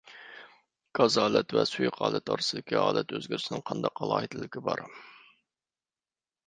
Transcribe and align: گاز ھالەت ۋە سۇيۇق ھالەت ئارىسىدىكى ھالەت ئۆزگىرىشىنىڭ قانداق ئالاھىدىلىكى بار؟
گاز 0.99 1.17
ھالەت 1.23 1.53
ۋە 1.57 1.65
سۇيۇق 1.71 1.99
ھالەت 2.05 2.31
ئارىسىدىكى 2.35 2.81
ھالەت 2.87 3.15
ئۆزگىرىشىنىڭ 3.19 3.63
قانداق 3.71 4.03
ئالاھىدىلىكى 4.07 4.67
بار؟ 4.71 4.85